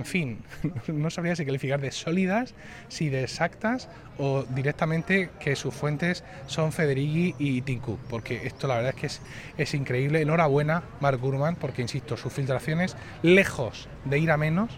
en 0.00 0.06
fin, 0.06 0.38
no 0.88 1.10
sabría 1.10 1.36
si 1.36 1.44
calificar 1.44 1.78
de 1.78 1.90
sólidas, 1.92 2.54
si 2.88 3.10
de 3.10 3.22
exactas 3.22 3.88
o 4.16 4.44
directamente 4.44 5.28
que 5.38 5.56
sus 5.56 5.74
fuentes 5.74 6.24
son 6.46 6.72
Federighi 6.72 7.34
y 7.38 7.60
Tim 7.60 7.80
Cook, 7.80 8.00
porque 8.08 8.46
esto 8.46 8.66
la 8.66 8.76
verdad 8.76 8.94
es 8.96 9.00
que 9.00 9.62
es, 9.62 9.74
increíble. 9.74 10.22
Enhorabuena, 10.22 10.82
Mark 11.00 11.20
Gurman, 11.20 11.56
porque 11.56 11.82
insisto, 11.82 12.16
sus 12.16 12.32
filtraciones, 12.32 12.96
lejos 13.22 13.88
de 14.06 14.18
ir 14.18 14.30
a 14.30 14.38
menos, 14.38 14.70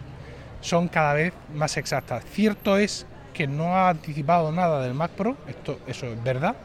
son 0.59 0.89
cada 0.89 1.13
vez 1.13 1.33
más 1.53 1.77
exactas. 1.77 2.25
Cierto 2.25 2.77
es 2.77 3.05
que 3.33 3.47
no 3.47 3.77
ha 3.77 3.89
anticipado 3.89 4.51
nada 4.51 4.83
del 4.83 4.93
Mac 4.93 5.11
Pro, 5.11 5.37
esto, 5.47 5.79
eso 5.87 6.07
es 6.07 6.21
verdad, 6.21 6.57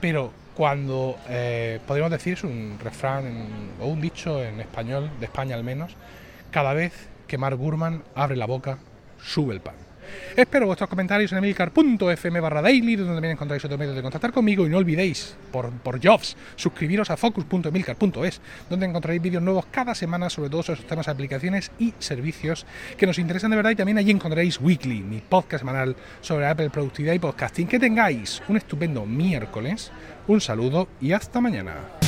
pero 0.00 0.32
cuando 0.56 1.18
eh, 1.28 1.78
podríamos 1.86 2.10
decir, 2.10 2.32
es 2.32 2.44
un 2.44 2.78
refrán 2.82 3.74
o 3.80 3.86
un 3.86 4.00
dicho 4.00 4.42
en 4.42 4.60
español, 4.60 5.10
de 5.20 5.26
España 5.26 5.54
al 5.54 5.62
menos, 5.62 5.94
cada 6.50 6.72
vez 6.72 6.92
que 7.28 7.38
Mark 7.38 7.56
Gurman 7.56 8.02
abre 8.16 8.36
la 8.36 8.46
boca, 8.46 8.78
sube 9.22 9.54
el 9.54 9.60
pan. 9.60 9.74
Espero 10.36 10.66
vuestros 10.66 10.88
comentarios 10.88 11.32
en 11.32 11.38
emilcar.fm 11.38 12.40
barra 12.40 12.62
daily, 12.62 12.96
donde 12.96 13.14
también 13.14 13.32
encontráis 13.32 13.64
otros 13.64 13.78
medios 13.78 13.96
de 13.96 14.02
contactar 14.02 14.32
conmigo 14.32 14.66
y 14.66 14.70
no 14.70 14.78
olvidéis, 14.78 15.36
por, 15.52 15.70
por 15.70 16.04
jobs, 16.04 16.36
suscribiros 16.56 17.10
a 17.10 17.16
focus.emilcar.es, 17.16 18.40
donde 18.70 18.86
encontraréis 18.86 19.22
vídeos 19.22 19.42
nuevos 19.42 19.66
cada 19.70 19.94
semana 19.94 20.30
sobre 20.30 20.50
todos 20.50 20.70
esos 20.70 20.86
temas, 20.86 21.08
aplicaciones 21.08 21.70
y 21.78 21.92
servicios 21.98 22.66
que 22.96 23.06
nos 23.06 23.18
interesan 23.18 23.50
de 23.50 23.56
verdad 23.56 23.70
y 23.70 23.76
también 23.76 23.98
allí 23.98 24.10
encontraréis 24.10 24.60
Weekly, 24.60 25.02
mi 25.02 25.20
podcast 25.20 25.62
semanal 25.62 25.96
sobre 26.20 26.46
Apple 26.46 26.70
Productividad 26.70 27.14
y 27.14 27.18
Podcasting. 27.18 27.66
Que 27.66 27.78
tengáis 27.78 28.42
un 28.48 28.56
estupendo 28.56 29.04
miércoles, 29.04 29.90
un 30.26 30.40
saludo 30.40 30.88
y 31.00 31.12
hasta 31.12 31.40
mañana. 31.40 32.07